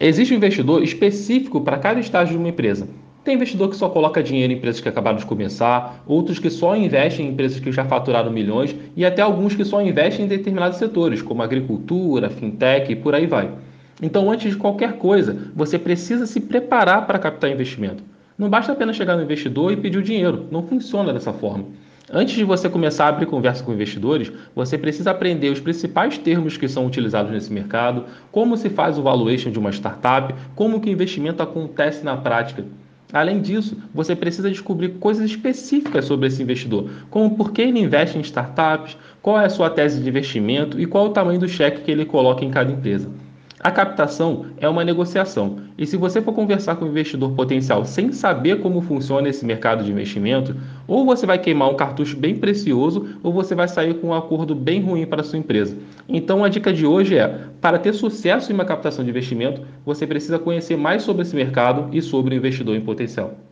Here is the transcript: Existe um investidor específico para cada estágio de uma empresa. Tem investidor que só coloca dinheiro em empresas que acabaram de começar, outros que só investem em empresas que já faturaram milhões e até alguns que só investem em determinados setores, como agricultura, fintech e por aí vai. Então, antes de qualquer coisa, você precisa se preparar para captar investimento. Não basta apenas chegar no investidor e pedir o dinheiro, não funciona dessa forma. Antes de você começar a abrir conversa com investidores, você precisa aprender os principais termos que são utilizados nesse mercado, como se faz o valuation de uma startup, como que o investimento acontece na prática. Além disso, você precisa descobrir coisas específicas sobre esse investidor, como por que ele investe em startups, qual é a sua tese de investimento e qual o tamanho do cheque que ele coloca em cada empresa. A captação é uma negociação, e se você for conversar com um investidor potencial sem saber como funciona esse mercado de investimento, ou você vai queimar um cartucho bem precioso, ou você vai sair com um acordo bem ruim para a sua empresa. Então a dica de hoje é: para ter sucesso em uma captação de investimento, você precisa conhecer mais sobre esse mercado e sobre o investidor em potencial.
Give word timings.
Existe 0.00 0.32
um 0.32 0.36
investidor 0.36 0.84
específico 0.84 1.60
para 1.60 1.76
cada 1.76 1.98
estágio 1.98 2.34
de 2.34 2.38
uma 2.38 2.50
empresa. 2.50 2.88
Tem 3.24 3.34
investidor 3.34 3.68
que 3.68 3.74
só 3.74 3.88
coloca 3.88 4.22
dinheiro 4.22 4.52
em 4.52 4.56
empresas 4.56 4.80
que 4.80 4.88
acabaram 4.88 5.18
de 5.18 5.26
começar, 5.26 6.04
outros 6.06 6.38
que 6.38 6.48
só 6.48 6.76
investem 6.76 7.26
em 7.26 7.30
empresas 7.30 7.58
que 7.58 7.72
já 7.72 7.84
faturaram 7.84 8.30
milhões 8.30 8.76
e 8.96 9.04
até 9.04 9.22
alguns 9.22 9.56
que 9.56 9.64
só 9.64 9.82
investem 9.82 10.24
em 10.24 10.28
determinados 10.28 10.78
setores, 10.78 11.20
como 11.20 11.42
agricultura, 11.42 12.30
fintech 12.30 12.92
e 12.92 12.94
por 12.94 13.12
aí 13.12 13.26
vai. 13.26 13.50
Então, 14.00 14.30
antes 14.30 14.52
de 14.52 14.56
qualquer 14.56 14.98
coisa, 14.98 15.50
você 15.52 15.76
precisa 15.76 16.26
se 16.26 16.38
preparar 16.38 17.04
para 17.04 17.18
captar 17.18 17.50
investimento. 17.50 18.04
Não 18.38 18.48
basta 18.48 18.70
apenas 18.70 18.94
chegar 18.94 19.16
no 19.16 19.24
investidor 19.24 19.72
e 19.72 19.76
pedir 19.76 19.98
o 19.98 20.02
dinheiro, 20.02 20.46
não 20.48 20.62
funciona 20.62 21.12
dessa 21.12 21.32
forma. 21.32 21.64
Antes 22.10 22.36
de 22.36 22.44
você 22.44 22.70
começar 22.70 23.04
a 23.04 23.08
abrir 23.08 23.26
conversa 23.26 23.62
com 23.62 23.72
investidores, 23.72 24.32
você 24.54 24.78
precisa 24.78 25.10
aprender 25.10 25.50
os 25.50 25.60
principais 25.60 26.16
termos 26.16 26.56
que 26.56 26.66
são 26.66 26.86
utilizados 26.86 27.30
nesse 27.30 27.52
mercado, 27.52 28.06
como 28.32 28.56
se 28.56 28.70
faz 28.70 28.98
o 28.98 29.02
valuation 29.02 29.50
de 29.50 29.58
uma 29.58 29.70
startup, 29.70 30.34
como 30.54 30.80
que 30.80 30.88
o 30.88 30.92
investimento 30.92 31.42
acontece 31.42 32.02
na 32.02 32.16
prática. 32.16 32.64
Além 33.12 33.42
disso, 33.42 33.76
você 33.94 34.16
precisa 34.16 34.50
descobrir 34.50 34.94
coisas 34.98 35.26
específicas 35.26 36.06
sobre 36.06 36.28
esse 36.28 36.42
investidor, 36.42 36.88
como 37.10 37.36
por 37.36 37.52
que 37.52 37.60
ele 37.60 37.80
investe 37.80 38.16
em 38.16 38.22
startups, 38.22 38.96
qual 39.20 39.38
é 39.38 39.44
a 39.44 39.50
sua 39.50 39.68
tese 39.68 40.02
de 40.02 40.08
investimento 40.08 40.80
e 40.80 40.86
qual 40.86 41.06
o 41.06 41.10
tamanho 41.10 41.40
do 41.40 41.48
cheque 41.48 41.82
que 41.82 41.90
ele 41.90 42.06
coloca 42.06 42.42
em 42.42 42.50
cada 42.50 42.72
empresa. 42.72 43.10
A 43.60 43.72
captação 43.72 44.46
é 44.58 44.68
uma 44.68 44.84
negociação, 44.84 45.56
e 45.76 45.84
se 45.84 45.96
você 45.96 46.22
for 46.22 46.32
conversar 46.32 46.76
com 46.76 46.84
um 46.84 46.88
investidor 46.88 47.32
potencial 47.32 47.84
sem 47.84 48.12
saber 48.12 48.60
como 48.60 48.80
funciona 48.80 49.28
esse 49.28 49.44
mercado 49.44 49.82
de 49.82 49.90
investimento, 49.90 50.54
ou 50.86 51.04
você 51.04 51.26
vai 51.26 51.40
queimar 51.40 51.68
um 51.68 51.74
cartucho 51.74 52.16
bem 52.16 52.36
precioso, 52.36 53.18
ou 53.20 53.32
você 53.32 53.56
vai 53.56 53.66
sair 53.66 53.94
com 53.94 54.08
um 54.08 54.14
acordo 54.14 54.54
bem 54.54 54.80
ruim 54.80 55.04
para 55.06 55.22
a 55.22 55.24
sua 55.24 55.40
empresa. 55.40 55.76
Então 56.08 56.44
a 56.44 56.48
dica 56.48 56.72
de 56.72 56.86
hoje 56.86 57.18
é: 57.18 57.46
para 57.60 57.80
ter 57.80 57.94
sucesso 57.94 58.52
em 58.52 58.54
uma 58.54 58.64
captação 58.64 59.04
de 59.04 59.10
investimento, 59.10 59.62
você 59.84 60.06
precisa 60.06 60.38
conhecer 60.38 60.76
mais 60.76 61.02
sobre 61.02 61.22
esse 61.22 61.34
mercado 61.34 61.88
e 61.92 62.00
sobre 62.00 62.36
o 62.36 62.38
investidor 62.38 62.76
em 62.76 62.80
potencial. 62.80 63.47